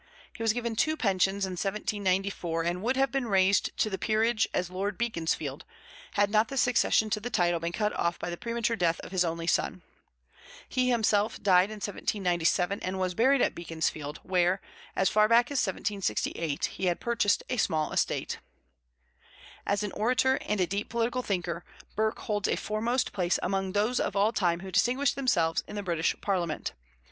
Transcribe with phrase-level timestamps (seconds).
[0.33, 4.47] He was given two pensions in 1794, and would have been raised to the peerage
[4.51, 5.63] as Lord Beaconsfield,
[6.13, 9.11] had not the succession to the title been cut off by the premature death of
[9.11, 9.83] his only son.
[10.67, 14.59] He himself died in 1797 and was buried at Beaconsfield, where,
[14.95, 18.39] as far back as 1768, he had purchased a small estate.
[19.67, 21.63] As an orator and a deep political thinker,
[21.95, 25.83] Burke holds a foremost place among those of all time who distinguished themselves in the
[25.83, 26.73] British parliament.